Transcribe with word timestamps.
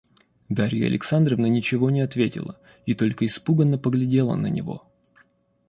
Дарья 0.49 0.87
Александровна 0.87 1.45
ничего 1.45 1.91
не 1.91 2.01
ответила 2.01 2.59
и 2.87 2.95
только 2.95 3.23
испуганно 3.27 3.77
поглядела 3.77 4.33
на 4.33 4.47
него. 4.47 4.89